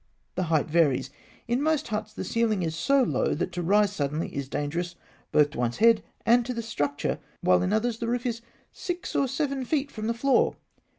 The 0.33 0.45
height 0.49 0.65
varies. 0.67 1.11
In 1.47 1.61
most 1.61 1.89
huts, 1.89 2.11
the 2.11 2.23
ceiling 2.23 2.63
is 2.63 2.75
so 2.75 3.03
low 3.03 3.35
that 3.35 3.51
to 3.51 3.61
rise 3.61 3.91
suddenly 3.93 4.35
is 4.35 4.49
dangerous 4.49 4.95
both 5.31 5.51
to 5.51 5.59
one's 5.59 5.77
head 5.77 6.01
and 6.25 6.43
to 6.47 6.55
the 6.55 6.63
structure, 6.63 7.19
while 7.41 7.61
in 7.61 7.71
others 7.71 7.99
the 7.99 8.07
roof 8.07 8.25
is 8.25 8.41
six 8.71 9.15
or 9.15 9.27
seven 9.27 9.63
feet 9.63 9.91
from 9.91 10.07
the 10.07 10.15
floor. 10.15 10.55